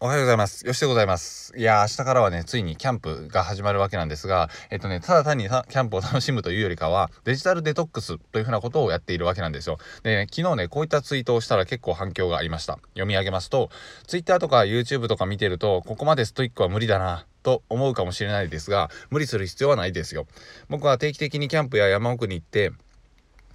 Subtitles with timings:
[0.00, 0.64] おはようございます。
[0.64, 1.52] よしでございます。
[1.56, 9.78] いや明日からはね、ついにキャンプが始まるわけなんですが、えっとね、ただ単にキャンプを楽しむというよりかは、デジタルデトックスというふうなことをやっているわけなんですよ。
[10.04, 12.74] で、昨日ね、こういったツイートをしたら結構反響がありました。
[12.90, 13.70] 読み上げますと、
[14.06, 20.28] Twitter とか YouTube とか見てると、ここまでストイックは無理だな、と思うかもしれないですが、無理する必要はないですよ。
[20.68, 22.70] 僕は定期的にキャンプや山奥に行って、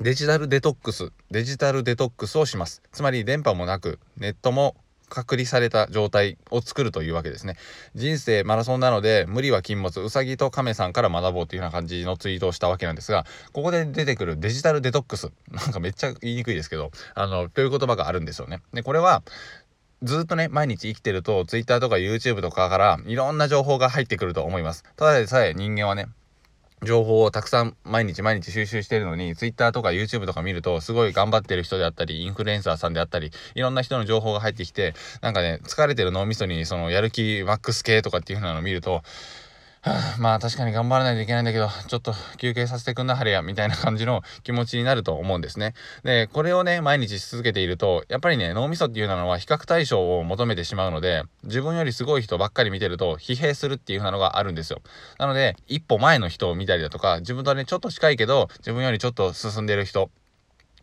[0.02, 2.82] デジタルデトックス、デジタルデトックスをします。
[2.92, 4.76] つまり電波もなく、ネットも
[5.14, 7.56] 隔離された状態を作るというわけですね。
[7.94, 18.62] 人生マラソンなので無理は禁物、うさぎと亀さんから学ぼうというような感じのツイートをしたわけなんですが、ここで出てくるデジタルデトックス、なんかめっちゃ言いにくいですけど、あの、という言葉があるんですよね。
[18.74, 19.22] で、これは、
[20.02, 24.84] ずっとね、毎日生きてると、Twitter とか YouTube とかからいろんな情報が入ってくると思います。
[24.98, 26.08] ただでさえ人間はね、
[26.84, 39.02] 情報をたくさん毎日毎日収集してるのに、Twitter とか YouTube とか見ると、すごい頑張ってる人であったり、インフルエンサーさんであったり、いろんな人の情報が入ってきて、なんかね、疲れてる脳みそに、その、やる気マックス系とかっていうふうなのを見ると、
[40.18, 45.74] まあ確かに頑張らないといけないんだけど、ちょっと休憩させてくんなはれや、みたいな感じの気持ちになると思うんですね。
[46.04, 54.82] で、これをね、毎日し続けていると、やっぱりね、脳みそっていうのは比較対象を求めてしまうので、自分よりすごい人ばっかり見てると、疲弊するっていう風なのがあるんですよ。
[55.20, 60.10] なので、一歩前の人を見たりだとか、自分とはね、ちょっと近いけど、自分よりちょっと進んでる人、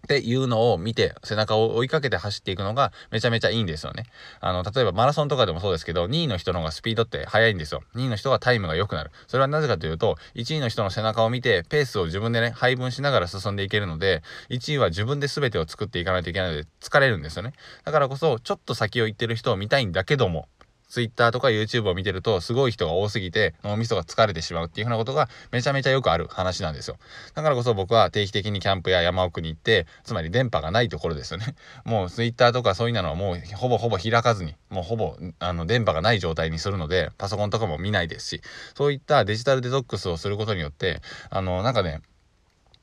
[0.05, 4.05] っていうのを見て背中を追いかけて走っていくのがめちゃめちゃいいんですよね。
[4.41, 7.83] あの、例えばマラソンとかでもそうですけど、2位の人の方がスピードって速いんですよ。
[7.95, 9.11] 2位の人がタイムが良くなる。
[9.29, 17.53] それはなぜかというと、1位の人の背中を見てペースを自分でね、配分しながら進んでいけるので、1位は自分で全てを作っていかないといけないので疲れるんですよね。
[17.85, 20.49] だからこそ、ちょっと先を行ってる人を見たいんだけども、
[20.91, 26.97] Twitter とか YouTube を見てるとすごい人が多すぎて脳みそが疲れてしまうっていう風なことがめちゃめちゃよくある話なんですよ。
[27.35, 31.55] だからこそ僕は定期的にキャンプや山奥に行って、つまり電波がないところですよね。
[31.85, 38.43] もう Twitter とかそういうのはもうほぼほぼ開かずに、もうほぼあの電波がない状態にするので、パソコンとかも見ないですし、
[38.77, 42.03] そういったデジタルデトックスをすることによって、あの、なんかね、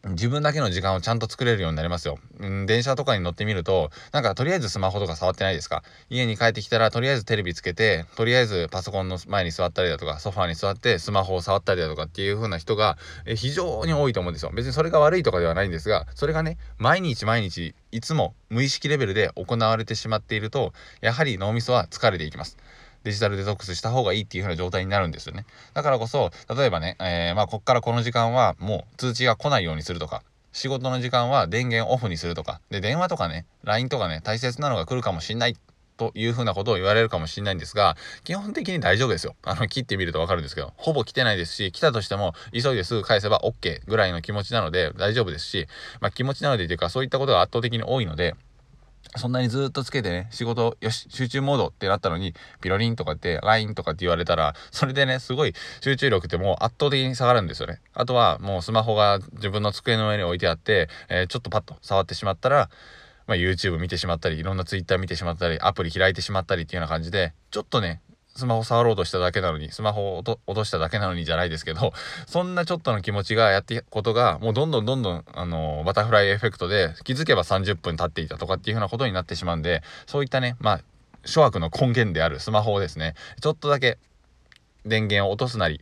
[0.09, 2.17] 自分だけの時間をちゃんと作れるようになりますよ。
[2.39, 5.83] うん、電車とかに乗ってみると、なんかとりあえずスマホとか触ってないですか？
[6.09, 14.51] 家に帰ってきたらとりあえずテレビつけて、とりあえずパソコンの前に座ったりだとか、ソファーに座ってスマホを触ったりだとかっていう風な人がえ非常に多いと思うんですよ。
[14.53, 22.57] 別にそれが悪いとかではないんですが、それがね、毎日毎日いつも無意識レベルで行われてしまっていると、やはり脳みそは疲れていきます。
[23.03, 25.45] デジタルデトックスした方がいいっていう風な状態になるんですよね。
[25.73, 35.55] だからこそ、例えばね、えー、まあ、こっからこの時間はもう通知が来ないようにするとか、仕事の時間は電源オフにするとか、で、電話とかね、LINE とかね、大切なのが来るかもしんない
[35.97, 39.35] というふうなことを言われるかもしれないんですが、基本的に大丈夫ですよ。
[39.43, 45.67] あの、切ってみるとわかるんですけど、ほぼ来てないですし、来たとしても、急いですぐ返せば OK ぐらいの気持ちなので大丈夫ですし、
[45.99, 48.35] まあ気持ちなのでというか、そういったことが圧倒的に多いので、
[49.15, 57.81] そんなにずっとつけてね、仕事、よし、集中モードってなったのに、ピロリンとかって、LINE とかって言われたら、それでね、すごい集中力ってもう圧倒的に下がるんですよね。
[57.93, 62.69] あとは、もうスマホが自分の机の上に置いてあって、えー、ちょっとパッと触ってしまったら、
[63.27, 68.01] まあ、YouTube 見てしまったり、いろんな Twitter 見てしまったり、アプリ開いてしまったりっていうような感じで、ちょっとね、
[68.37, 71.91] スマホ触ろうとしただけなのに、スマホを落としただけなのにじゃないですけど、
[72.27, 80.81] そんなちょっとの気持ちがやっていくことが、もうどんどんどんどん、あの、バタフライエフェクトで気づけば30分経っていたとかっていうふうなことになってしまうんで、そういったね、まあ、
[81.25, 83.97] 諸悪の根源であるスマホをですね、ちょっとだけ
[84.85, 85.81] 電源を落とすなり、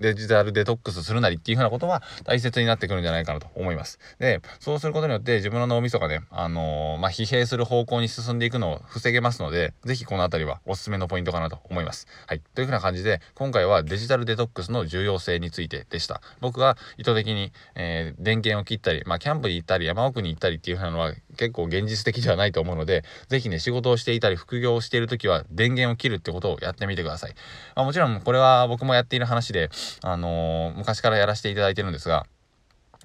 [0.00, 3.98] デジタルデトックスするなりっていうふうなことは大切になってくるんじゃないかなと思います。
[4.18, 12.06] で、そうすることによって自分の脳みそがね、あのー、まあ、疲弊する方向に進んでいくのを防げますので、ぜひこのあたりはおすすめのポイントかなと思います。
[12.26, 12.42] はい。
[12.54, 16.20] というふうな感じで、今回はデジタルデトックスの重要性についてでした。
[16.40, 27.34] 僕が意図的に、えー、電源を切ったり、まあ、キャンプに行ったり、山奥に行ったりっていうふうなのは結構現実的ではないと思うので、ぜひね、仕事をしていたり、副業をしている時は電源を切るってことをやってみてください。
[27.74, 29.70] まあ、もちろんこれは僕もやっている話で、
[30.02, 32.26] あのー、昔からやらせていただいてるんですが、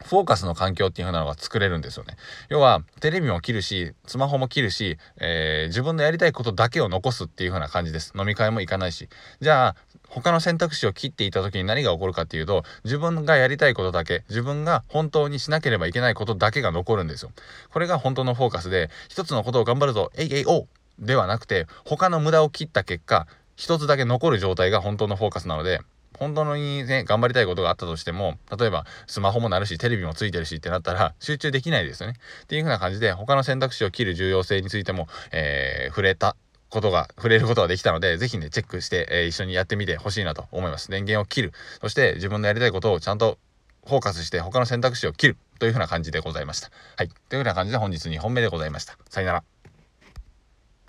[0.06, 2.16] フォーカスの環境っていう風なのが作れるんですよね。
[2.50, 8.14] 要は、テレビも切るし、スマホも切るし、えー、自分のやりたいことだけを残すっていう風な感じです。
[8.18, 9.10] 飲み会も行かないし。
[9.42, 9.75] じゃあ、
[10.07, 17.31] 他の選択肢を切っていた時に何が起こるかっていうと、自分がやりたいことだけ、自分が本当にしなければいけないことだけが残るんですよ。
[17.72, 20.68] これが本当のフォーカスで、一つのことを頑張るぞ、えいえいお
[20.98, 25.81] ではなくて、他の無駄を切った結果、一つだけ残る状態が本当のフォーカスなので、
[26.19, 32.16] 本当にね、頑張りたいことがあったとしても、例えばスマホもなるし、テレビもついてるしってなったら集中できないですよね。
[32.44, 36.36] っていう風な感じで、他の選択肢を切る重要性についても、えー、触れた
[36.69, 40.92] ことが、触れることができたので、ぜひね、チェックして、えー、一緒にやってみてほしいなと思います。
[40.92, 41.54] 電源を切る。
[41.81, 43.38] そして自分のやりたいことをちゃんと
[43.86, 46.69] フォーカスして他の選択肢を切るという風な感じでございました。
[46.98, 47.07] はい。
[47.07, 48.98] という風な感じで本日2本目でございました。
[49.10, 49.49] さよなら。